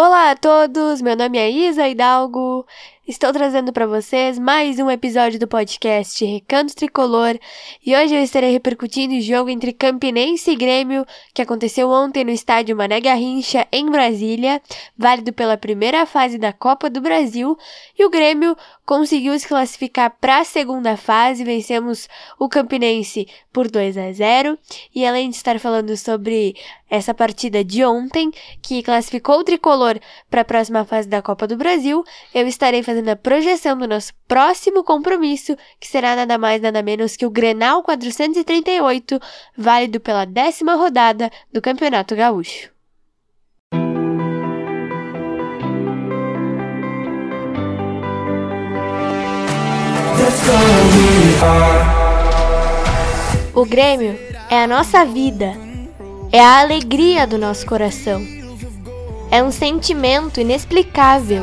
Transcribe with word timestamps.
Olá 0.00 0.30
a 0.30 0.36
todos, 0.36 1.02
meu 1.02 1.16
nome 1.16 1.38
é 1.38 1.50
Isa 1.50 1.88
Hidalgo. 1.88 2.64
Estou 3.08 3.32
trazendo 3.32 3.72
para 3.72 3.86
vocês 3.86 4.38
mais 4.38 4.78
um 4.78 4.90
episódio 4.90 5.40
do 5.40 5.48
podcast 5.48 6.22
Recanto 6.26 6.76
Tricolor 6.76 7.38
e 7.82 7.96
hoje 7.96 8.14
eu 8.14 8.22
estarei 8.22 8.52
repercutindo 8.52 9.14
o 9.14 9.20
jogo 9.22 9.48
entre 9.48 9.72
Campinense 9.72 10.50
e 10.50 10.54
Grêmio 10.54 11.06
que 11.32 11.40
aconteceu 11.40 11.88
ontem 11.88 12.22
no 12.22 12.30
estádio 12.30 12.76
Mané 12.76 13.00
Garrincha 13.00 13.66
em 13.72 13.90
Brasília, 13.90 14.60
válido 14.94 15.32
pela 15.32 15.56
primeira 15.56 16.04
fase 16.04 16.36
da 16.36 16.52
Copa 16.52 16.90
do 16.90 17.00
Brasil, 17.00 17.56
e 17.98 18.04
o 18.04 18.10
Grêmio 18.10 18.54
conseguiu 18.84 19.38
se 19.38 19.48
classificar 19.48 20.14
para 20.20 20.40
a 20.40 20.44
segunda 20.44 20.94
fase, 20.94 21.44
vencemos 21.44 22.10
o 22.38 22.46
Campinense 22.46 23.26
por 23.50 23.70
2 23.70 23.96
a 23.96 24.12
0 24.12 24.58
e 24.94 25.06
além 25.06 25.30
de 25.30 25.36
estar 25.36 25.58
falando 25.58 25.96
sobre 25.96 26.54
essa 26.90 27.12
partida 27.12 27.62
de 27.62 27.84
ontem, 27.84 28.30
que 28.62 28.82
classificou 28.82 29.40
o 29.40 29.44
tricolor 29.44 29.98
para 30.30 30.40
a 30.40 30.44
próxima 30.44 30.84
fase 30.84 31.06
da 31.06 31.20
Copa 31.20 31.46
do 31.46 31.56
Brasil, 31.56 32.02
eu 32.34 32.46
estarei 32.48 32.82
fazendo 32.82 32.97
a 33.06 33.16
projeção 33.16 33.76
do 33.76 33.86
nosso 33.86 34.12
próximo 34.26 34.82
compromisso, 34.82 35.56
que 35.78 35.86
será 35.86 36.16
nada 36.16 36.38
mais 36.38 36.60
nada 36.60 36.82
menos 36.82 37.16
que 37.16 37.26
o 37.26 37.30
Grenal 37.30 37.82
438, 37.82 39.20
válido 39.56 40.00
pela 40.00 40.24
décima 40.24 40.74
rodada 40.74 41.30
do 41.52 41.60
Campeonato 41.60 42.16
Gaúcho. 42.16 42.70
O 53.54 53.64
Grêmio 53.64 54.18
é 54.50 54.62
a 54.62 54.66
nossa 54.66 55.04
vida 55.04 55.68
é 56.30 56.40
a 56.40 56.60
alegria 56.60 57.26
do 57.26 57.38
nosso 57.38 57.64
coração. 57.64 58.22
É 59.30 59.42
um 59.42 59.50
sentimento 59.50 60.38
inexplicável. 60.40 61.42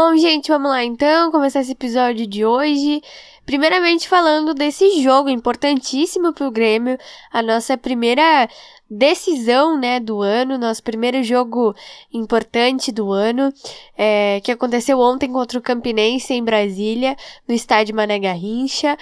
Bom, 0.00 0.16
gente, 0.16 0.46
vamos 0.46 0.70
lá 0.70 0.84
então 0.84 1.32
começar 1.32 1.58
esse 1.58 1.72
episódio 1.72 2.24
de 2.24 2.44
hoje. 2.44 3.02
Primeiramente 3.44 4.08
falando 4.08 4.54
desse 4.54 5.02
jogo 5.02 5.28
importantíssimo 5.28 6.32
para 6.32 6.46
o 6.46 6.52
Grêmio, 6.52 6.96
a 7.32 7.42
nossa 7.42 7.76
primeira 7.76 8.48
decisão, 8.88 9.76
né, 9.76 9.98
do 9.98 10.22
ano, 10.22 10.56
nosso 10.56 10.84
primeiro 10.84 11.20
jogo 11.24 11.74
importante 12.12 12.92
do 12.92 13.10
ano, 13.10 13.52
é, 13.96 14.40
que 14.44 14.52
aconteceu 14.52 15.00
ontem 15.00 15.32
contra 15.32 15.58
o 15.58 15.62
Campinense 15.62 16.32
em 16.32 16.44
Brasília, 16.44 17.16
no 17.48 17.52
estádio 17.52 17.96
Mané 17.96 18.20
Garrincha. 18.20 18.96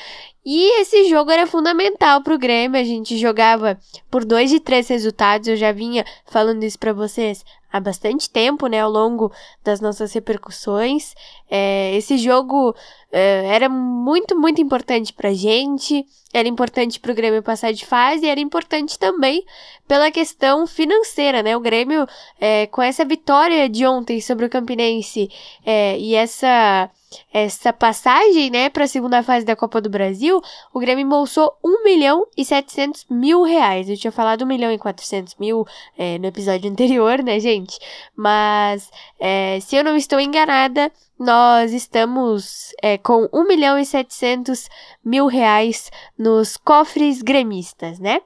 E 0.46 0.80
esse 0.80 1.10
jogo 1.10 1.30
era 1.30 1.46
fundamental 1.46 2.22
para 2.22 2.34
o 2.34 2.38
Grêmio. 2.38 2.80
A 2.80 2.84
gente 2.84 3.18
jogava 3.18 3.78
por 4.10 4.24
dois 4.24 4.48
de 4.48 4.60
três 4.60 4.88
resultados. 4.88 5.46
Eu 5.46 5.56
já 5.56 5.72
vinha 5.72 6.06
falando 6.24 6.62
isso 6.62 6.78
para 6.78 6.94
vocês 6.94 7.44
há 7.76 7.80
bastante 7.80 8.28
tempo, 8.30 8.66
né, 8.66 8.80
ao 8.80 8.90
longo 8.90 9.32
das 9.62 9.80
nossas 9.80 10.12
repercussões. 10.12 11.14
É, 11.50 11.94
esse 11.96 12.18
jogo 12.18 12.74
é, 13.12 13.46
era 13.46 13.68
muito, 13.68 14.38
muito 14.38 14.60
importante 14.60 15.12
pra 15.12 15.32
gente, 15.32 16.04
era 16.32 16.48
importante 16.48 17.00
pro 17.00 17.14
Grêmio 17.14 17.42
passar 17.42 17.72
de 17.72 17.86
fase 17.86 18.26
e 18.26 18.28
era 18.28 18.40
importante 18.40 18.98
também 18.98 19.44
pela 19.86 20.10
questão 20.10 20.66
financeira, 20.66 21.42
né? 21.42 21.56
O 21.56 21.60
Grêmio, 21.60 22.06
é, 22.40 22.66
com 22.66 22.82
essa 22.82 23.04
vitória 23.04 23.68
de 23.68 23.86
ontem 23.86 24.20
sobre 24.20 24.46
o 24.46 24.50
Campinense 24.50 25.30
é, 25.64 25.98
e 25.98 26.14
essa 26.14 26.90
essa 27.32 27.72
passagem, 27.72 28.50
né, 28.50 28.68
para 28.68 28.84
a 28.84 28.88
segunda 28.88 29.22
fase 29.22 29.46
da 29.46 29.54
Copa 29.54 29.80
do 29.80 29.88
Brasil, 29.88 30.42
o 30.72 30.80
Grêmio 30.80 31.04
embolsou 31.04 31.56
1 31.64 31.84
milhão 31.84 32.26
e 32.36 32.44
700 32.44 33.06
mil 33.10 33.42
reais. 33.42 33.88
Eu 33.88 33.96
tinha 33.96 34.10
falado 34.12 34.42
1 34.42 34.46
milhão 34.46 34.72
e 34.72 34.78
400 34.78 35.36
mil 35.36 35.64
é, 35.96 36.18
no 36.18 36.26
episódio 36.26 36.68
anterior, 36.70 37.22
né, 37.22 37.38
gente? 37.38 37.78
Mas, 38.14 38.90
é, 39.18 39.58
se 39.60 39.76
eu 39.76 39.84
não 39.84 39.96
estou 39.96 40.18
enganada, 40.20 40.90
nós 41.18 41.72
estamos 41.72 42.72
é, 42.82 42.98
com 42.98 43.28
1 43.32 43.46
milhão 43.46 43.78
e 43.78 43.84
700 43.84 44.68
mil 45.04 45.26
reais 45.26 45.90
nos 46.18 46.56
cofres 46.56 47.22
gremistas, 47.22 47.98
né? 47.98 48.20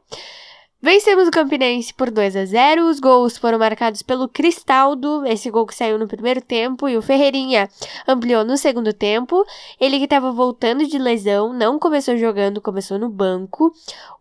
Vencemos 0.83 1.29
o 1.29 1.31
Campinense 1.31 1.93
por 1.93 2.11
2 2.11 2.35
a 2.37 2.45
0. 2.47 2.89
Os 2.89 2.99
gols 2.99 3.37
foram 3.37 3.59
marcados 3.59 4.01
pelo 4.01 4.27
Cristaldo, 4.27 5.27
esse 5.27 5.51
gol 5.51 5.67
que 5.67 5.75
saiu 5.75 5.99
no 5.99 6.09
primeiro 6.09 6.41
tempo, 6.41 6.89
e 6.89 6.97
o 6.97 7.03
Ferreirinha 7.03 7.69
ampliou 8.09 8.47
no 8.47 8.57
segundo 8.57 8.91
tempo. 8.95 9.45
Ele 9.79 9.99
que 9.99 10.05
estava 10.05 10.33
voltando 10.33 10.87
de 10.87 10.99
lesão, 10.99 11.53
não 11.53 11.79
começou 11.79 12.17
jogando, 12.17 12.63
começou 12.63 12.99
no 12.99 13.11
banco. 13.11 13.71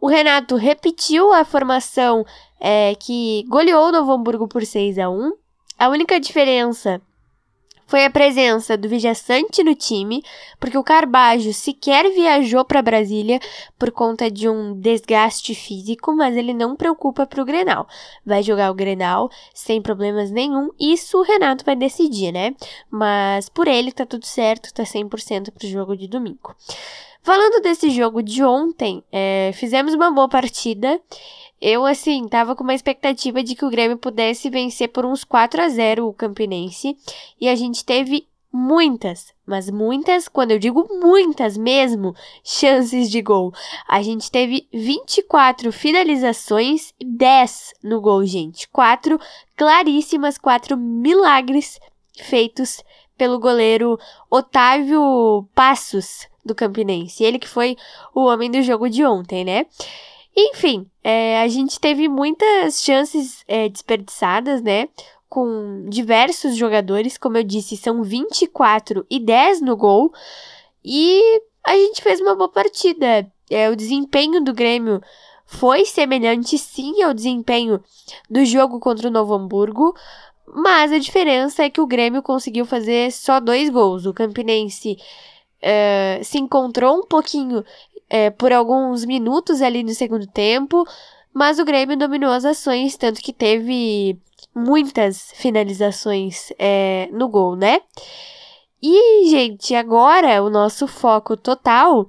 O 0.01 0.07
Renato 0.07 0.57
repetiu 0.57 1.31
a 1.31 1.45
formação 1.45 2.25
é, 2.59 2.93
que 2.95 3.45
goleou 3.47 3.87
o 3.87 3.91
Novo 3.93 4.11
Hamburgo 4.11 4.45
por 4.45 4.65
6 4.65 4.99
a 4.99 5.09
1. 5.09 5.31
A 5.77 5.87
única 5.87 6.19
diferença 6.19 7.01
foi 7.89 8.05
a 8.05 8.09
presença 8.11 8.77
do 8.77 8.87
Vijaçante 8.87 9.63
no 9.63 9.73
time, 9.73 10.23
porque 10.59 10.77
o 10.77 10.83
Carbajo 10.83 11.51
sequer 11.51 12.07
viajou 12.11 12.63
para 12.63 12.83
Brasília 12.83 13.39
por 13.79 13.89
conta 13.89 14.29
de 14.29 14.47
um 14.47 14.79
desgaste 14.79 15.55
físico, 15.55 16.15
mas 16.15 16.37
ele 16.37 16.53
não 16.53 16.75
preocupa 16.75 17.25
para 17.25 17.41
o 17.41 17.45
Grenal. 17.45 17.87
Vai 18.23 18.43
jogar 18.43 18.69
o 18.69 18.75
Grenal 18.75 19.27
sem 19.55 19.81
problemas 19.81 20.29
nenhum, 20.29 20.69
isso 20.79 21.17
o 21.17 21.23
Renato 21.23 21.65
vai 21.65 21.75
decidir, 21.75 22.31
né? 22.31 22.53
Mas 22.91 23.49
por 23.49 23.67
ele 23.67 23.91
tá 23.91 24.05
tudo 24.05 24.25
certo, 24.27 24.71
tá 24.71 24.83
100% 24.83 25.51
pro 25.51 25.67
jogo 25.67 25.97
de 25.97 26.07
domingo. 26.07 26.55
Falando 27.23 27.59
desse 27.61 27.89
jogo 27.89 28.21
de 28.21 28.43
ontem, 28.43 29.03
é, 29.11 29.49
fizemos 29.55 29.95
uma 29.95 30.11
boa 30.11 30.29
partida. 30.29 31.01
Eu, 31.61 31.85
assim, 31.85 32.27
tava 32.27 32.55
com 32.55 32.63
uma 32.63 32.73
expectativa 32.73 33.43
de 33.43 33.55
que 33.55 33.65
o 33.65 33.69
Grêmio 33.69 33.97
pudesse 33.97 34.49
vencer 34.49 34.89
por 34.89 35.05
uns 35.05 35.23
4 35.23 35.61
a 35.61 35.69
0 35.69 36.07
o 36.07 36.13
Campinense. 36.13 36.95
E 37.39 37.49
a 37.49 37.55
gente 37.55 37.83
teve 37.83 38.27
muitas, 38.51 39.33
mas 39.45 39.69
muitas, 39.69 40.27
quando 40.27 40.51
eu 40.51 40.59
digo 40.59 40.87
muitas 40.99 41.57
mesmo, 41.57 42.15
chances 42.43 43.09
de 43.09 43.21
gol. 43.21 43.53
A 43.87 44.01
gente 44.01 44.31
teve 44.31 44.67
24 44.73 45.71
finalizações 45.71 46.93
e 46.99 47.05
10 47.05 47.73
no 47.83 48.01
gol, 48.01 48.25
gente. 48.25 48.67
Quatro 48.69 49.19
claríssimas, 49.55 50.37
quatro 50.37 50.75
milagres 50.77 51.79
feitos 52.15 52.83
pelo 53.17 53.39
goleiro 53.39 53.99
Otávio 54.29 55.45
Passos 55.53 56.27
do 56.43 56.55
Campinense. 56.55 57.23
Ele 57.23 57.37
que 57.37 57.47
foi 57.47 57.75
o 58.15 58.25
homem 58.25 58.49
do 58.49 58.61
jogo 58.61 58.89
de 58.89 59.05
ontem, 59.05 59.43
né? 59.43 59.65
Enfim, 60.39 60.89
é, 61.03 61.41
a 61.41 61.47
gente 61.47 61.79
teve 61.79 62.07
muitas 62.07 62.81
chances 62.81 63.43
é, 63.47 63.67
desperdiçadas, 63.67 64.61
né? 64.61 64.87
Com 65.27 65.85
diversos 65.89 66.55
jogadores, 66.55 67.17
como 67.17 67.37
eu 67.37 67.43
disse, 67.43 67.75
são 67.75 68.01
24 68.03 69.05
e 69.09 69.19
10 69.19 69.61
no 69.61 69.75
gol. 69.75 70.13
E 70.83 71.41
a 71.65 71.75
gente 71.75 72.01
fez 72.01 72.21
uma 72.21 72.35
boa 72.35 72.49
partida. 72.49 73.29
É, 73.49 73.69
o 73.69 73.75
desempenho 73.75 74.41
do 74.41 74.53
Grêmio 74.53 75.01
foi 75.45 75.83
semelhante, 75.83 76.57
sim, 76.57 77.01
ao 77.03 77.13
desempenho 77.13 77.83
do 78.29 78.45
jogo 78.45 78.79
contra 78.79 79.09
o 79.09 79.11
Novo 79.11 79.33
Hamburgo. 79.33 79.93
Mas 80.47 80.91
a 80.91 80.99
diferença 80.99 81.63
é 81.63 81.69
que 81.69 81.81
o 81.81 81.87
Grêmio 81.87 82.23
conseguiu 82.23 82.65
fazer 82.65 83.11
só 83.11 83.39
dois 83.39 83.69
gols. 83.69 84.05
O 84.05 84.13
Campinense 84.13 84.97
uh, 85.59 86.23
se 86.23 86.39
encontrou 86.39 86.97
um 86.97 87.05
pouquinho 87.05 87.63
é, 88.09 88.29
por 88.29 88.51
alguns 88.51 89.05
minutos 89.05 89.61
ali 89.61 89.83
no 89.83 89.93
segundo 89.93 90.25
tempo, 90.27 90.85
mas 91.33 91.59
o 91.59 91.65
Grêmio 91.65 91.97
dominou 91.97 92.31
as 92.31 92.45
ações, 92.45 92.97
tanto 92.97 93.21
que 93.21 93.31
teve 93.31 94.17
muitas 94.55 95.31
finalizações 95.35 96.51
é, 96.57 97.07
no 97.11 97.27
gol, 97.29 97.55
né? 97.55 97.81
E, 98.81 99.29
gente, 99.29 99.75
agora 99.75 100.41
o 100.41 100.49
nosso 100.49 100.87
foco 100.87 101.35
total 101.35 102.07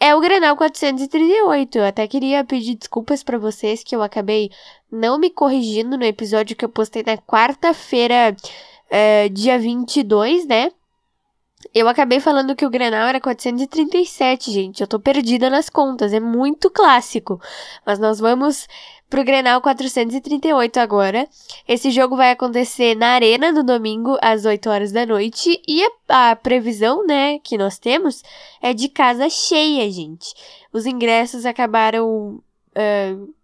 é 0.00 0.14
o 0.14 0.20
Grenal 0.20 0.56
438. 0.56 1.78
Eu 1.78 1.84
até 1.84 2.06
queria 2.06 2.44
pedir 2.44 2.74
desculpas 2.74 3.22
para 3.22 3.38
vocês 3.38 3.82
que 3.82 3.94
eu 3.94 4.02
acabei 4.02 4.50
não 4.90 5.18
me 5.18 5.30
corrigindo 5.30 5.96
no 5.96 6.04
episódio 6.04 6.56
que 6.56 6.64
eu 6.64 6.68
postei 6.68 7.02
na 7.04 7.18
quarta-feira, 7.18 8.36
é, 8.90 9.28
dia 9.28 9.58
22, 9.58 10.46
né? 10.46 10.70
Eu 11.74 11.88
acabei 11.88 12.20
falando 12.20 12.54
que 12.54 12.66
o 12.66 12.70
Grenal 12.70 13.06
era 13.08 13.20
437, 13.20 14.50
gente. 14.50 14.80
Eu 14.80 14.86
tô 14.86 14.98
perdida 14.98 15.48
nas 15.48 15.68
contas, 15.68 16.12
é 16.12 16.20
muito 16.20 16.70
clássico. 16.70 17.40
Mas 17.84 17.98
nós 17.98 18.18
vamos 18.18 18.66
pro 19.08 19.24
Grenal 19.24 19.60
438 19.60 20.78
agora. 20.78 21.28
Esse 21.66 21.90
jogo 21.90 22.16
vai 22.16 22.30
acontecer 22.30 22.94
na 22.94 23.08
Arena 23.08 23.52
no 23.52 23.62
domingo 23.62 24.18
às 24.20 24.44
8 24.44 24.68
horas 24.68 24.92
da 24.92 25.06
noite 25.06 25.60
e 25.66 25.84
a, 26.08 26.30
a 26.30 26.36
previsão, 26.36 27.06
né, 27.06 27.38
que 27.38 27.56
nós 27.56 27.78
temos 27.78 28.22
é 28.60 28.72
de 28.72 28.88
casa 28.88 29.28
cheia, 29.28 29.90
gente. 29.90 30.34
Os 30.72 30.86
ingressos 30.86 31.46
acabaram 31.46 32.40
uh, 32.76 33.34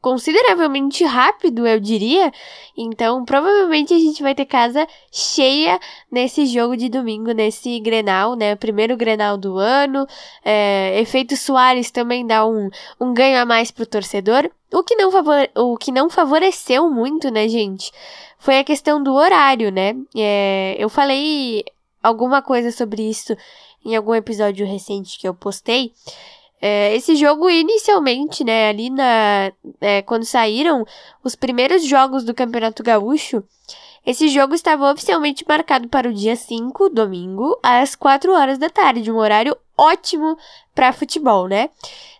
consideravelmente 0.00 1.04
rápido, 1.04 1.66
eu 1.66 1.78
diria. 1.78 2.32
Então, 2.76 3.24
provavelmente 3.24 3.92
a 3.92 3.98
gente 3.98 4.22
vai 4.22 4.34
ter 4.34 4.46
casa 4.46 4.86
cheia 5.12 5.78
nesse 6.10 6.46
jogo 6.46 6.76
de 6.76 6.88
domingo, 6.88 7.32
nesse 7.32 7.78
Grenal, 7.80 8.34
né? 8.34 8.56
Primeiro 8.56 8.96
Grenal 8.96 9.36
do 9.36 9.58
ano. 9.58 10.06
É, 10.44 10.98
efeito 11.00 11.36
Soares 11.36 11.90
também 11.90 12.26
dá 12.26 12.46
um, 12.46 12.70
um 13.00 13.12
ganho 13.12 13.38
a 13.38 13.44
mais 13.44 13.70
pro 13.70 13.86
torcedor. 13.86 14.50
O 14.72 14.82
que, 14.82 14.94
não 14.94 15.10
favor, 15.10 15.48
o 15.56 15.76
que 15.76 15.92
não 15.92 16.08
favoreceu 16.08 16.88
muito, 16.90 17.30
né, 17.30 17.48
gente? 17.48 17.92
Foi 18.38 18.58
a 18.58 18.64
questão 18.64 19.02
do 19.02 19.14
horário, 19.14 19.70
né? 19.70 19.94
É, 20.16 20.76
eu 20.78 20.88
falei 20.88 21.64
alguma 22.02 22.40
coisa 22.40 22.70
sobre 22.72 23.02
isso 23.02 23.36
em 23.84 23.96
algum 23.96 24.14
episódio 24.14 24.66
recente 24.66 25.18
que 25.18 25.28
eu 25.28 25.34
postei. 25.34 25.92
É, 26.60 26.94
esse 26.94 27.16
jogo, 27.16 27.48
inicialmente, 27.48 28.44
né, 28.44 28.68
ali 28.68 28.90
na. 28.90 29.52
É, 29.80 30.02
quando 30.02 30.24
saíram 30.24 30.84
os 31.24 31.34
primeiros 31.34 31.84
jogos 31.86 32.22
do 32.22 32.34
Campeonato 32.34 32.82
Gaúcho, 32.82 33.42
esse 34.04 34.28
jogo 34.28 34.54
estava 34.54 34.90
oficialmente 34.90 35.44
marcado 35.48 35.88
para 35.88 36.08
o 36.08 36.12
dia 36.12 36.36
5, 36.36 36.90
domingo, 36.90 37.58
às 37.62 37.94
4 37.94 38.32
horas 38.32 38.58
da 38.58 38.68
tarde, 38.68 39.10
um 39.10 39.16
horário 39.16 39.56
ótimo 39.76 40.36
para 40.74 40.92
futebol, 40.92 41.48
né? 41.48 41.70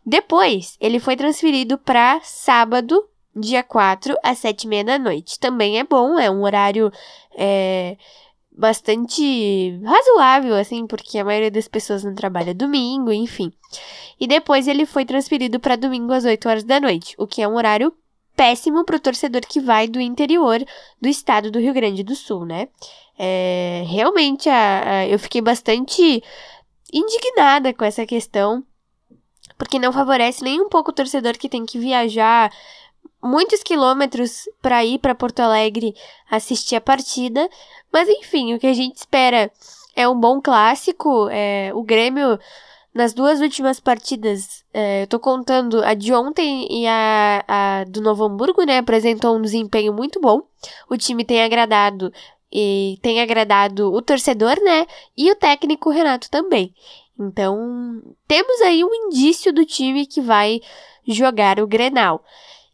Depois, 0.05 0.77
ele 0.81 0.99
foi 0.99 1.17
transferido 1.17 1.77
para 1.79 2.21
sábado, 2.23 3.05
dia 3.35 3.63
4, 3.63 4.17
às 4.23 4.39
7 4.39 4.65
e 4.65 4.69
meia 4.69 4.85
da 4.85 4.99
noite. 4.99 5.39
Também 5.39 5.79
é 5.79 5.85
bom, 5.85 6.19
é 6.19 6.31
um 6.31 6.43
horário. 6.43 6.93
É, 7.37 7.97
bastante 8.61 9.81
razoável, 9.83 10.55
assim, 10.55 10.87
porque 10.87 11.19
a 11.19 11.25
maioria 11.25 11.51
das 11.51 11.67
pessoas 11.67 12.05
não 12.05 12.15
trabalha 12.15 12.55
domingo, 12.55 13.11
enfim. 13.11 13.51
E 14.21 14.27
depois 14.27 14.69
ele 14.69 14.85
foi 14.85 15.07
transferido 15.07 15.59
para 15.59 15.77
domingo 15.77 16.13
às 16.13 16.25
8 16.25 16.49
horas 16.49 16.65
da 16.65 16.79
noite, 16.79 17.15
o 17.19 17.27
que 17.27 17.41
é 17.41 17.49
um 17.49 17.57
horário 17.57 17.93
péssimo 18.37 18.85
para 18.85 18.97
o 18.97 19.01
torcedor 19.01 19.41
que 19.49 19.61
vai 19.61 19.89
do 19.89 19.99
interior 19.99 20.63
do 21.01 21.09
estado 21.09 21.51
do 21.51 21.59
Rio 21.59 21.73
Grande 21.73 22.05
do 22.05 22.15
Sul, 22.15 22.45
né? 22.45 22.69
É, 23.19 23.83
realmente, 23.87 24.49
a, 24.49 24.99
a, 24.99 25.09
eu 25.09 25.19
fiquei 25.19 25.41
bastante 25.41 26.23
indignada 26.93 27.73
com 27.73 27.85
essa 27.85 28.05
questão, 28.05 28.63
porque 29.57 29.79
não 29.79 29.93
favorece 29.93 30.45
nem 30.45 30.61
um 30.61 30.69
pouco 30.69 30.91
o 30.91 30.95
torcedor 30.95 31.39
que 31.39 31.49
tem 31.49 31.65
que 31.65 31.79
viajar 31.79 32.53
muitos 33.23 33.63
quilômetros 33.63 34.49
para 34.63 34.85
ir 34.85 34.99
para 34.99 35.15
Porto 35.15 35.41
Alegre 35.41 35.95
assistir 36.31 36.77
a 36.77 36.81
partida. 36.81 37.49
Mas 37.93 38.09
enfim, 38.09 38.55
o 38.55 38.59
que 38.59 38.67
a 38.67 38.75
gente 38.75 38.97
espera 38.97 39.51
é 39.95 40.09
um 40.09 40.19
bom 40.19 40.41
clássico. 40.41 41.29
É, 41.31 41.71
o 41.75 41.83
Grêmio, 41.83 42.39
nas 42.95 43.13
duas 43.13 43.41
últimas 43.41 43.81
partidas, 43.81 44.65
é, 44.73 45.03
eu 45.03 45.07
tô 45.07 45.19
contando 45.19 45.83
a 45.85 45.95
de 45.95 46.13
ontem 46.13 46.67
e 46.71 46.87
a, 46.87 47.45
a 47.47 47.85
do 47.85 48.01
Novo 48.01 48.25
Hamburgo, 48.25 48.63
né? 48.65 48.79
Apresentou 48.79 49.37
um 49.37 49.43
desempenho 49.43 49.93
muito 49.93 50.21
bom. 50.21 50.43
O 50.89 50.97
time 50.97 51.25
tem 51.25 51.43
agradado 51.43 52.13
e 52.53 52.99
tem 53.01 53.21
agradado 53.21 53.93
o 53.93 54.03
torcedor, 54.03 54.57
né? 54.63 54.87
E 55.17 55.31
o 55.31 55.37
técnico 55.37 55.91
Renato 55.91 56.31
também. 56.31 56.75
Então, 57.19 58.01
temos 58.27 58.61
aí 58.63 58.83
um 58.83 58.95
indício 58.95 59.53
do 59.53 59.65
time 59.65 60.07
que 60.07 60.21
vai 60.21 60.61
jogar 61.07 61.61
o 61.61 61.67
Grenal. 61.67 62.25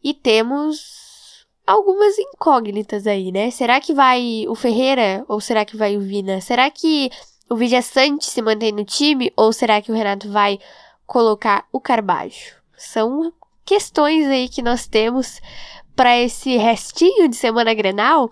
E 0.07 0.15
temos 0.15 1.45
algumas 1.67 2.17
incógnitas 2.17 3.09
aí, 3.09 3.33
né? 3.33 3.51
Será 3.51 3.81
que 3.81 3.93
vai 3.93 4.45
o 4.49 4.55
Ferreira 4.55 5.25
ou 5.27 5.41
será 5.41 5.65
que 5.65 5.77
vai 5.77 5.97
o 5.97 6.01
Vina? 6.01 6.41
Será 6.41 6.71
que 6.71 7.11
o 7.51 7.57
Vidia 7.57 7.83
Sante 7.83 8.25
se 8.25 8.41
mantém 8.41 8.71
no 8.71 8.85
time 8.85 9.33
ou 9.37 9.53
será 9.53 9.83
que 9.83 9.91
o 9.91 9.95
Renato 9.97 10.31
vai 10.31 10.61
colocar 11.09 11.67
o 11.73 11.81
Carbajo? 11.81 12.55
São 12.79 13.33
questões 13.65 14.29
aí 14.29 14.49
que 14.49 14.63
nós 14.63 14.87
temos 14.87 15.41
para 15.97 16.17
esse 16.17 16.57
restinho 16.57 17.29
de 17.29 17.35
semana 17.35 17.75
Grenal 17.75 18.31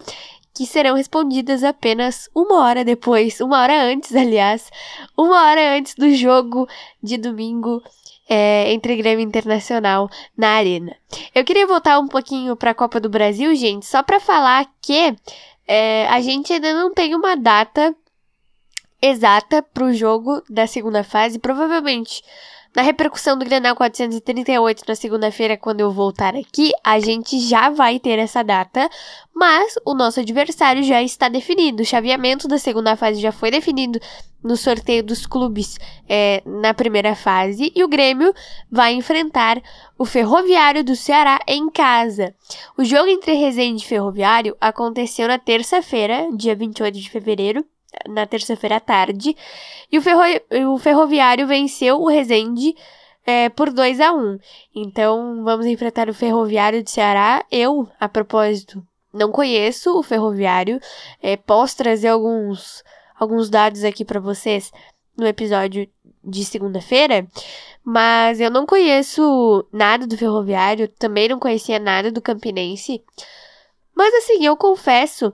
que 0.55 0.65
serão 0.67 0.95
respondidas 0.95 1.65
apenas 1.65 2.31
uma 2.33 2.65
hora 2.65 2.85
depois, 2.85 3.41
uma 3.41 3.61
hora 3.61 3.83
antes, 3.83 4.15
aliás, 4.15 4.71
uma 5.19 5.43
hora 5.43 5.77
antes 5.77 5.97
do 5.97 6.15
jogo 6.15 6.69
de 7.03 7.19
domingo 7.19 7.83
é, 8.29 8.73
entre 8.73 8.97
Grêmio 8.97 9.25
Internacional 9.25 10.09
na 10.37 10.51
Arena. 10.51 10.97
Eu 11.35 11.45
queria 11.45 11.67
voltar 11.67 11.99
um 11.99 12.09
pouquinho 12.09 12.57
para 12.57 12.71
a 12.71 12.75
Copa 12.75 12.99
do 13.01 13.09
Brasil, 13.09 13.55
gente, 13.55 13.87
só 13.87 14.03
para 14.03 14.21
falar 14.21 14.67
que 14.81 15.15
é, 15.67 16.07
a 16.09 16.21
gente 16.21 16.53
ainda 16.53 16.73
não 16.73 16.93
tem 16.93 17.15
uma 17.15 17.37
data 17.37 17.95
exata 19.01 19.63
para 19.63 19.85
o 19.85 19.93
jogo 19.93 20.43
da 20.49 20.67
segunda 20.67 21.05
fase. 21.05 21.39
Provavelmente 21.39 22.23
na 22.75 22.83
repercussão 22.83 23.39
do 23.39 23.45
Grenal 23.45 23.77
438 23.77 24.83
na 24.89 24.97
segunda-feira, 24.97 25.57
quando 25.57 25.81
eu 25.81 25.93
voltar 25.93 26.35
aqui, 26.35 26.73
a 26.83 26.99
gente 26.99 27.39
já 27.39 27.71
vai 27.71 28.01
ter 28.01 28.19
essa 28.19 28.43
data, 28.43 28.91
mas 29.33 29.75
o 29.85 29.95
nosso 29.95 30.19
adversário 30.19 30.83
já 30.83 31.01
está 31.01 31.29
definido. 31.29 31.83
O 31.83 31.87
chaveamento 31.87 32.49
da 32.49 32.59
segunda 32.59 32.97
fase 32.97 33.21
já 33.21 33.31
foi 33.31 33.53
definido 33.53 34.01
no 34.43 34.57
sorteio 34.57 35.03
dos 35.03 35.25
clubes 35.25 35.79
é, 36.09 36.43
na 36.45 36.75
primeira 36.75 37.15
fase 37.15 37.73
e 37.75 37.83
o 37.83 37.89
Grêmio 37.89 38.35
vai 38.71 38.93
enfrentar 38.93 39.63
o 39.97 40.05
Ferroviário 40.05 40.85
do 40.85 40.97
Ceará 40.97 41.41
em 41.47 41.71
casa. 41.71 42.35
O 42.77 42.85
jogo 42.85 43.09
entre 43.09 43.33
Resende 43.35 43.85
e 43.85 43.89
Ferroviário 43.89 44.57
aconteceu 44.61 45.29
na 45.29 45.39
terça-feira, 45.39 46.29
dia 46.37 46.55
28 46.55 46.95
de 46.99 47.09
fevereiro, 47.09 47.65
na 48.09 48.27
terça-feira 48.27 48.77
à 48.77 48.81
tarde. 48.81 49.37
E 49.91 49.99
o, 49.99 50.03
ferro, 50.03 50.21
o 50.73 50.79
Ferroviário 50.79 51.47
venceu 51.47 52.01
o 52.01 52.09
Resende 52.09 52.75
é, 53.27 53.49
por 53.49 53.73
2 53.73 54.01
a 54.01 54.13
1 54.13 54.39
Então, 54.75 55.43
vamos 55.45 55.67
enfrentar 55.67 56.09
o 56.09 56.15
Ferroviário 56.15 56.83
de 56.83 56.91
Ceará. 56.91 57.45
Eu, 57.51 57.89
a 57.99 58.09
propósito, 58.09 58.83
não 59.13 59.31
conheço 59.31 59.99
o 59.99 60.03
Ferroviário. 60.03 60.81
É, 61.23 61.37
posso 61.37 61.77
trazer 61.77 62.09
alguns, 62.09 62.83
alguns 63.19 63.49
dados 63.49 63.85
aqui 63.85 64.05
para 64.05 64.21
vocês 64.21 64.73
no 65.17 65.27
episódio 65.27 65.89
de 66.23 66.45
segunda-feira. 66.45 67.27
Mas 67.83 68.41
eu 68.41 68.51
não 68.51 68.67
conheço 68.67 69.67
nada 69.73 70.07
do 70.07 70.17
Ferroviário, 70.17 70.89
também 70.89 71.29
não 71.29 71.39
conhecia 71.39 71.79
nada 71.79 72.11
do 72.11 72.23
Campinense. 72.23 73.03
Mas 73.95 74.13
assim, 74.15 74.45
eu 74.45 74.57
confesso 74.57 75.33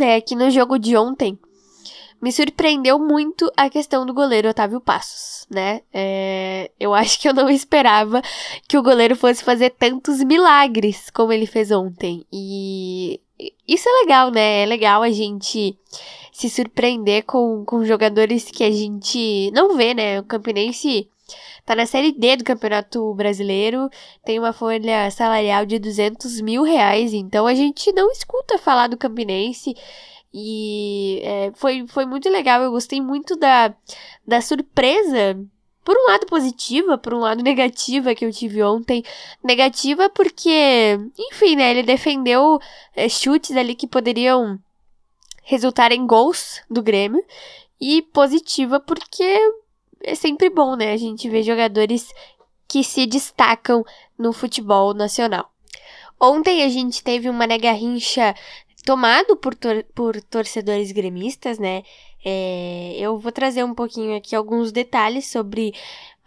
é, 0.00 0.20
que 0.20 0.34
no 0.34 0.50
jogo 0.50 0.78
de 0.78 0.96
ontem 0.96 1.38
me 2.20 2.30
surpreendeu 2.30 2.98
muito 2.98 3.50
a 3.56 3.70
questão 3.70 4.04
do 4.04 4.12
goleiro 4.12 4.48
Otávio 4.48 4.80
Passos, 4.80 5.46
né? 5.50 5.80
É, 5.92 6.70
eu 6.78 6.92
acho 6.92 7.18
que 7.18 7.28
eu 7.28 7.34
não 7.34 7.48
esperava 7.50 8.20
que 8.68 8.76
o 8.76 8.82
goleiro 8.82 9.16
fosse 9.16 9.42
fazer 9.42 9.70
tantos 9.70 10.22
milagres 10.22 11.10
como 11.10 11.32
ele 11.32 11.46
fez 11.46 11.70
ontem. 11.70 12.24
E 12.32 13.20
isso 13.66 13.88
é 13.88 13.92
legal, 14.02 14.30
né? 14.30 14.62
É 14.62 14.66
legal 14.66 15.02
a 15.02 15.10
gente 15.10 15.76
se 16.32 16.50
surpreender 16.50 17.24
com, 17.24 17.64
com 17.64 17.84
jogadores 17.84 18.50
que 18.50 18.64
a 18.64 18.70
gente 18.70 19.50
não 19.52 19.76
vê, 19.76 19.94
né? 19.94 20.20
O 20.20 20.24
Campinense 20.24 21.08
tá 21.64 21.74
na 21.74 21.86
Série 21.86 22.12
D 22.12 22.36
do 22.36 22.44
Campeonato 22.44 23.14
Brasileiro, 23.14 23.88
tem 24.24 24.38
uma 24.38 24.52
folha 24.52 25.10
salarial 25.10 25.64
de 25.64 25.78
200 25.78 26.40
mil 26.40 26.62
reais, 26.62 27.12
então 27.12 27.46
a 27.46 27.54
gente 27.54 27.92
não 27.92 28.10
escuta 28.10 28.58
falar 28.58 28.88
do 28.88 28.96
Campinense. 28.96 29.74
E 30.32 31.20
é, 31.24 31.52
foi, 31.54 31.86
foi 31.88 32.06
muito 32.06 32.28
legal. 32.28 32.62
Eu 32.62 32.70
gostei 32.70 33.00
muito 33.00 33.36
da, 33.36 33.74
da 34.26 34.40
surpresa. 34.40 35.38
Por 35.84 35.96
um 35.96 36.10
lado 36.10 36.26
positiva, 36.26 36.98
por 36.98 37.14
um 37.14 37.20
lado 37.20 37.42
negativa 37.44 38.14
que 38.14 38.24
eu 38.24 38.32
tive 38.32 38.62
ontem. 38.62 39.02
Negativa 39.42 40.08
porque, 40.10 40.98
enfim, 41.18 41.56
né? 41.56 41.70
Ele 41.70 41.82
defendeu 41.82 42.58
é, 42.94 43.08
chutes 43.08 43.56
ali 43.56 43.74
que 43.74 43.86
poderiam 43.86 44.58
resultar 45.42 45.90
em 45.90 46.06
gols 46.06 46.60
do 46.70 46.82
Grêmio. 46.82 47.24
E 47.80 48.02
positiva 48.02 48.78
porque 48.78 49.24
é 50.02 50.14
sempre 50.14 50.48
bom, 50.48 50.76
né? 50.76 50.92
A 50.92 50.96
gente 50.96 51.28
ver 51.28 51.42
jogadores 51.42 52.12
que 52.68 52.84
se 52.84 53.04
destacam 53.04 53.84
no 54.16 54.32
futebol 54.32 54.94
nacional. 54.94 55.50
Ontem 56.20 56.62
a 56.62 56.68
gente 56.68 57.02
teve 57.02 57.28
uma 57.28 57.46
nega 57.46 57.72
rincha 57.72 58.34
tomado 58.84 59.36
por, 59.36 59.54
tor 59.54 59.84
por 59.94 60.20
torcedores 60.22 60.92
gremistas, 60.92 61.58
né? 61.58 61.82
É, 62.24 62.96
eu 62.98 63.18
vou 63.18 63.32
trazer 63.32 63.64
um 63.64 63.74
pouquinho 63.74 64.16
aqui 64.16 64.36
alguns 64.36 64.72
detalhes 64.72 65.26
sobre 65.26 65.72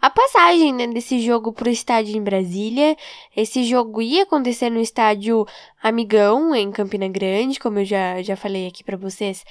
a 0.00 0.10
passagem 0.10 0.74
né, 0.74 0.86
desse 0.86 1.18
jogo 1.20 1.52
para 1.52 1.68
o 1.68 1.72
estádio 1.72 2.16
em 2.16 2.22
Brasília. 2.22 2.96
Esse 3.34 3.64
jogo 3.64 4.02
ia 4.02 4.24
acontecer 4.24 4.68
no 4.68 4.80
estádio 4.80 5.46
Amigão, 5.82 6.54
em 6.54 6.70
Campina 6.70 7.08
Grande, 7.08 7.58
como 7.58 7.78
eu 7.78 7.84
já, 7.84 8.20
já 8.22 8.36
falei 8.36 8.66
aqui 8.66 8.84
para 8.84 8.96
vocês 8.96 9.44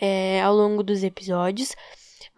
é, 0.00 0.40
ao 0.40 0.54
longo 0.54 0.82
dos 0.82 1.02
episódios. 1.02 1.74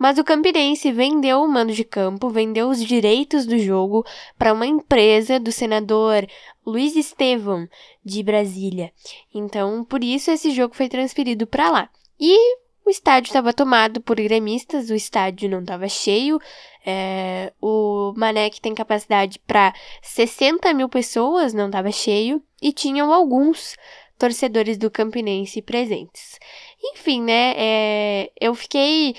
Mas 0.00 0.16
o 0.16 0.24
Campinense 0.24 0.90
vendeu 0.90 1.42
o 1.42 1.46
mando 1.46 1.74
de 1.74 1.84
campo, 1.84 2.30
vendeu 2.30 2.70
os 2.70 2.82
direitos 2.82 3.44
do 3.44 3.58
jogo 3.58 4.02
para 4.38 4.50
uma 4.50 4.66
empresa 4.66 5.38
do 5.38 5.52
senador 5.52 6.26
Luiz 6.64 6.96
Estevam, 6.96 7.68
de 8.02 8.22
Brasília. 8.22 8.94
Então, 9.34 9.84
por 9.84 10.02
isso, 10.02 10.30
esse 10.30 10.52
jogo 10.52 10.74
foi 10.74 10.88
transferido 10.88 11.46
para 11.46 11.68
lá. 11.68 11.90
E 12.18 12.56
o 12.82 12.88
estádio 12.88 13.28
estava 13.28 13.52
tomado 13.52 14.00
por 14.00 14.16
gremistas, 14.16 14.88
o 14.88 14.94
estádio 14.94 15.50
não 15.50 15.60
estava 15.60 15.86
cheio. 15.86 16.40
É, 16.86 17.52
o 17.60 18.14
Mané, 18.16 18.48
que 18.48 18.58
tem 18.58 18.74
capacidade 18.74 19.38
para 19.40 19.74
60 20.00 20.72
mil 20.72 20.88
pessoas, 20.88 21.52
não 21.52 21.66
estava 21.66 21.92
cheio. 21.92 22.42
E 22.62 22.72
tinham 22.72 23.12
alguns 23.12 23.76
torcedores 24.18 24.78
do 24.78 24.90
Campinense 24.90 25.60
presentes. 25.60 26.38
Enfim, 26.82 27.22
né? 27.22 27.54
É, 27.54 28.32
eu 28.40 28.54
fiquei 28.54 29.14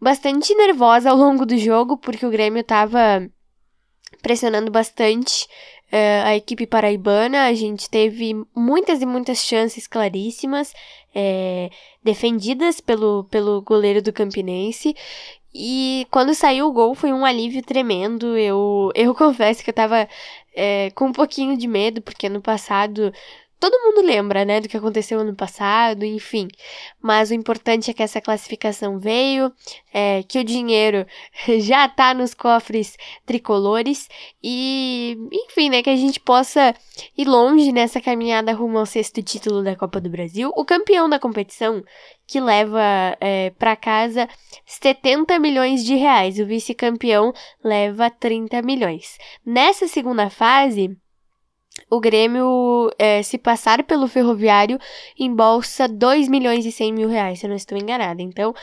bastante 0.00 0.54
nervosa 0.54 1.10
ao 1.10 1.16
longo 1.16 1.44
do 1.44 1.56
jogo, 1.56 1.96
porque 1.96 2.24
o 2.24 2.30
Grêmio 2.30 2.60
estava 2.60 3.28
pressionando 4.22 4.70
bastante 4.70 5.44
uh, 5.92 6.26
a 6.26 6.36
equipe 6.36 6.66
paraibana. 6.66 7.46
A 7.46 7.54
gente 7.54 7.90
teve 7.90 8.34
muitas 8.54 9.02
e 9.02 9.06
muitas 9.06 9.38
chances 9.38 9.86
claríssimas, 9.86 10.72
é, 11.14 11.70
defendidas 12.02 12.80
pelo, 12.80 13.24
pelo 13.24 13.62
goleiro 13.62 14.02
do 14.02 14.12
Campinense. 14.12 14.94
E 15.54 16.06
quando 16.10 16.34
saiu 16.34 16.68
o 16.68 16.72
gol 16.72 16.94
foi 16.94 17.12
um 17.12 17.24
alívio 17.24 17.62
tremendo. 17.62 18.36
Eu, 18.36 18.90
eu 18.94 19.14
confesso 19.16 19.64
que 19.64 19.70
eu 19.70 19.74
tava 19.74 20.08
é, 20.54 20.90
com 20.94 21.06
um 21.06 21.12
pouquinho 21.12 21.56
de 21.56 21.66
medo, 21.66 22.02
porque 22.02 22.28
no 22.28 22.40
passado 22.40 23.12
Todo 23.60 23.80
mundo 23.82 24.06
lembra, 24.06 24.44
né, 24.44 24.60
do 24.60 24.68
que 24.68 24.76
aconteceu 24.76 25.18
ano 25.18 25.34
passado, 25.34 26.04
enfim. 26.04 26.46
Mas 27.02 27.30
o 27.30 27.34
importante 27.34 27.90
é 27.90 27.94
que 27.94 28.02
essa 28.02 28.20
classificação 28.20 29.00
veio, 29.00 29.52
é, 29.92 30.22
que 30.22 30.38
o 30.38 30.44
dinheiro 30.44 31.04
já 31.58 31.88
tá 31.88 32.14
nos 32.14 32.34
cofres 32.34 32.96
tricolores 33.26 34.08
e, 34.42 35.18
enfim, 35.32 35.70
né, 35.70 35.82
que 35.82 35.90
a 35.90 35.96
gente 35.96 36.20
possa 36.20 36.72
ir 37.16 37.26
longe 37.26 37.72
nessa 37.72 38.00
caminhada 38.00 38.52
rumo 38.52 38.78
ao 38.78 38.86
sexto 38.86 39.20
título 39.22 39.64
da 39.64 39.74
Copa 39.74 40.00
do 40.00 40.08
Brasil. 40.08 40.52
O 40.54 40.64
campeão 40.64 41.08
da 41.08 41.18
competição, 41.18 41.82
que 42.28 42.40
leva 42.40 42.80
é, 43.20 43.50
para 43.58 43.74
casa 43.74 44.28
70 44.66 45.36
milhões 45.40 45.84
de 45.84 45.96
reais, 45.96 46.38
o 46.38 46.46
vice-campeão 46.46 47.32
leva 47.64 48.08
30 48.08 48.62
milhões. 48.62 49.18
Nessa 49.44 49.88
segunda 49.88 50.30
fase 50.30 50.96
o 51.90 52.00
Grêmio, 52.00 52.90
é, 52.98 53.22
se 53.22 53.38
passar 53.38 53.82
pelo 53.84 54.08
Ferroviário, 54.08 54.78
embolsa 55.18 55.88
2 55.88 56.28
milhões 56.28 56.66
e 56.66 56.72
100 56.72 56.92
mil 56.92 57.08
reais, 57.08 57.38
se 57.38 57.46
eu 57.46 57.48
não 57.48 57.56
estou 57.56 57.78
enganada. 57.78 58.20
Então, 58.22 58.54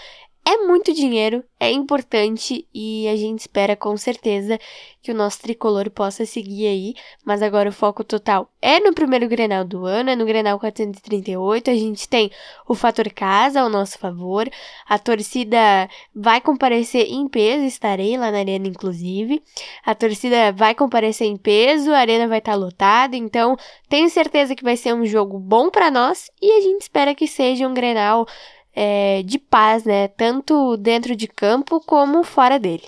é 0.48 0.58
muito 0.58 0.94
dinheiro, 0.94 1.44
é 1.60 1.72
importante 1.72 2.68
e 2.72 3.08
a 3.08 3.16
gente 3.16 3.40
espera 3.40 3.76
com 3.76 3.98
certeza 3.98 4.60
que 5.02 5.12
o 5.12 5.16
nosso 5.16 5.42
tricolor 5.42 5.90
possa 5.90 6.24
seguir 6.24 6.68
aí, 6.68 6.94
mas 7.26 7.42
agora 7.42 7.70
o 7.70 7.74
foco 7.74 8.04
total 8.04 8.48
é 8.62 8.80
no 8.80 8.94
primeiro 8.94 9.28
Grenal 9.28 9.64
do 9.64 9.86
ano, 9.86 10.12
é 10.12 10.16
no 10.16 10.24
Grenal 10.24 10.60
438, 10.60 11.72
a 11.72 11.74
gente 11.74 12.08
tem 12.08 12.32
o 12.68 12.76
fator 12.76 13.12
casa 13.12 13.62
ao 13.62 13.70
nosso 13.70 13.98
favor, 13.98 14.48
a 14.88 15.00
torcida 15.00 15.90
vai 16.14 16.40
comparecer 16.40 17.08
em 17.08 17.28
peso, 17.28 17.64
estarei 17.66 18.16
lá 18.16 18.32
na 18.32 18.38
arena 18.38 18.68
inclusive, 18.68 19.42
a 19.84 19.96
torcida 19.96 20.52
vai 20.52 20.76
comparecer 20.76 21.26
em 21.26 21.38
peso, 21.38 21.92
a 21.92 21.98
arena 21.98 22.28
vai 22.28 22.38
estar 22.38 22.54
lotada, 22.54 23.16
então 23.16 23.58
tenho 23.90 24.10
certeza 24.10 24.56
que 24.56 24.64
vai 24.64 24.78
ser 24.78 24.94
um 24.94 25.06
jogo 25.06 25.40
bom 25.40 25.72
para 25.72 25.90
nós 25.90 26.30
e 26.40 26.52
a 26.52 26.62
gente 26.62 26.82
espera 26.82 27.16
que 27.16 27.28
seja 27.28 27.68
um 27.68 27.74
Grenal 27.74 28.28
é, 28.76 29.24
de 29.24 29.40
paz, 29.40 29.84
né? 29.86 30.08
Tanto 30.10 30.76
dentro 30.78 31.16
de 31.16 31.28
campo 31.28 31.80
como 31.80 32.24
fora 32.24 32.60
dele. 32.60 32.84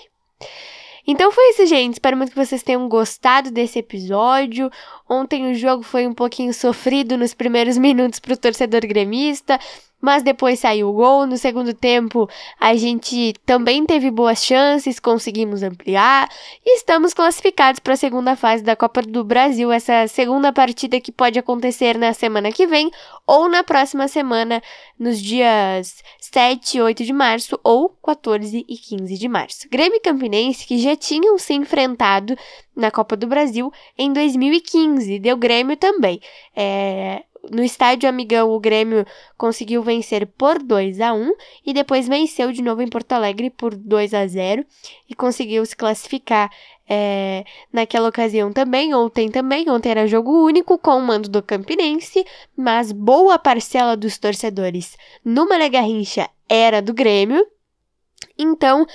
Então 1.06 1.32
foi 1.32 1.50
isso, 1.50 1.64
gente. 1.64 1.94
Espero 1.94 2.18
muito 2.18 2.30
que 2.30 2.44
vocês 2.44 2.62
tenham 2.62 2.86
gostado 2.86 3.50
desse 3.50 3.78
episódio. 3.78 4.70
Ontem 5.08 5.50
o 5.50 5.54
jogo 5.54 5.82
foi 5.82 6.06
um 6.06 6.12
pouquinho 6.12 6.52
sofrido 6.52 7.16
nos 7.16 7.32
primeiros 7.32 7.78
minutos 7.78 8.18
para 8.18 8.34
o 8.34 8.36
torcedor 8.36 8.82
gremista, 8.82 9.58
mas 10.00 10.22
depois 10.22 10.60
saiu 10.60 10.88
o 10.88 10.92
gol. 10.92 11.26
No 11.26 11.36
segundo 11.36 11.74
tempo, 11.74 12.28
a 12.58 12.74
gente 12.76 13.34
também 13.44 13.84
teve 13.84 14.10
boas 14.10 14.44
chances, 14.44 15.00
conseguimos 15.00 15.62
ampliar 15.62 16.28
e 16.64 16.76
estamos 16.76 17.12
classificados 17.12 17.80
para 17.80 17.94
a 17.94 17.96
segunda 17.96 18.36
fase 18.36 18.62
da 18.62 18.76
Copa 18.76 19.02
do 19.02 19.24
Brasil. 19.24 19.72
Essa 19.72 20.06
segunda 20.06 20.52
partida 20.52 21.00
que 21.00 21.12
pode 21.12 21.38
acontecer 21.38 21.98
na 21.98 22.12
semana 22.12 22.52
que 22.52 22.66
vem 22.66 22.90
ou 23.26 23.48
na 23.48 23.62
próxima 23.62 24.08
semana, 24.08 24.62
nos 24.98 25.20
dias 25.20 26.02
7 26.20 26.78
e 26.78 26.82
8 26.82 27.04
de 27.04 27.12
março 27.12 27.58
ou 27.62 27.90
14 27.90 28.64
e 28.68 28.76
15 28.76 29.18
de 29.18 29.28
março. 29.28 29.68
Grêmio 29.70 29.96
e 29.96 30.00
Campinense 30.00 30.66
que 30.66 30.78
já 30.78 30.96
tinham 30.96 31.38
se 31.38 31.54
enfrentado 31.54 32.36
na 32.74 32.90
Copa 32.90 33.16
do 33.16 33.26
Brasil 33.26 33.72
em 33.98 34.12
2015, 34.12 35.18
deu 35.18 35.36
Grêmio 35.36 35.76
também. 35.76 36.20
É, 36.54 37.24
no 37.50 37.62
estádio 37.62 38.08
Amigão, 38.08 38.50
o 38.50 38.60
Grêmio 38.60 39.06
conseguiu 39.36 39.82
vencer 39.82 40.26
por 40.26 40.62
2 40.62 41.00
a 41.00 41.12
1 41.12 41.32
e 41.66 41.72
depois 41.72 42.08
venceu 42.08 42.52
de 42.52 42.62
novo 42.62 42.82
em 42.82 42.88
Porto 42.88 43.12
Alegre 43.12 43.50
por 43.50 43.74
2 43.74 44.14
a 44.14 44.26
0 44.26 44.64
e 45.08 45.14
conseguiu 45.14 45.64
se 45.64 45.76
classificar 45.76 46.50
é, 46.88 47.44
naquela 47.72 48.08
ocasião 48.08 48.52
também. 48.52 48.94
Ontem 48.94 49.30
também, 49.30 49.68
ontem 49.70 49.90
era 49.90 50.06
jogo 50.06 50.44
único 50.44 50.78
com 50.78 50.98
o 50.98 51.02
mando 51.02 51.28
do 51.28 51.42
Campinense, 51.42 52.24
mas 52.56 52.92
boa 52.92 53.38
parcela 53.38 53.96
dos 53.96 54.18
torcedores 54.18 54.96
no 55.24 55.48
Mané 55.48 55.68
Garrincha 55.68 56.28
era 56.48 56.80
do 56.82 56.94
Grêmio. 56.94 57.46
Então, 58.36 58.86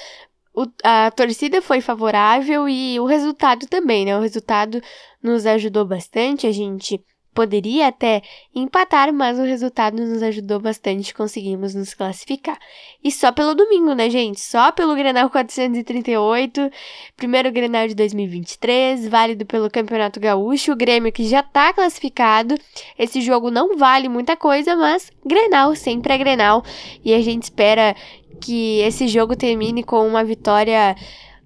o, 0.53 0.65
a 0.83 1.11
torcida 1.11 1.61
foi 1.61 1.81
favorável 1.81 2.67
e 2.67 2.99
o 2.99 3.05
resultado 3.05 3.67
também, 3.67 4.05
né? 4.05 4.17
O 4.17 4.21
resultado 4.21 4.81
nos 5.21 5.45
ajudou 5.45 5.85
bastante. 5.85 6.47
A 6.47 6.51
gente 6.51 7.03
poderia 7.33 7.87
até 7.87 8.21
empatar, 8.53 9.11
mas 9.11 9.39
o 9.39 9.43
resultado 9.43 9.97
nos 9.97 10.21
ajudou 10.21 10.59
bastante, 10.59 11.13
conseguimos 11.13 11.73
nos 11.73 11.93
classificar. 11.93 12.57
E 13.03 13.11
só 13.11 13.31
pelo 13.31 13.55
domingo, 13.55 13.93
né, 13.93 14.09
gente? 14.09 14.39
Só 14.39 14.71
pelo 14.71 14.95
Grenal 14.95 15.29
438, 15.29 16.69
primeiro 17.17 17.51
Grenal 17.51 17.87
de 17.87 17.95
2023, 17.95 19.07
válido 19.07 19.45
pelo 19.45 19.69
Campeonato 19.69 20.19
Gaúcho, 20.19 20.71
o 20.71 20.75
Grêmio 20.75 21.11
que 21.11 21.27
já 21.27 21.41
tá 21.41 21.73
classificado. 21.73 22.55
Esse 22.97 23.21
jogo 23.21 23.49
não 23.49 23.77
vale 23.77 24.07
muita 24.07 24.37
coisa, 24.37 24.75
mas 24.75 25.11
Grenal 25.25 25.75
sempre 25.75 26.13
é 26.13 26.17
Grenal 26.17 26.63
e 27.03 27.13
a 27.13 27.21
gente 27.21 27.43
espera 27.43 27.95
que 28.39 28.79
esse 28.79 29.07
jogo 29.07 29.35
termine 29.35 29.83
com 29.83 30.05
uma 30.07 30.23
vitória 30.23 30.95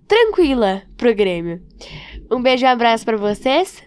tranquila 0.07 0.83
pro 0.97 1.15
Grêmio. 1.15 1.61
Um 2.29 2.41
beijo 2.41 2.65
e 2.65 2.67
um 2.67 2.71
abraço 2.71 3.05
para 3.05 3.17
vocês 3.17 3.86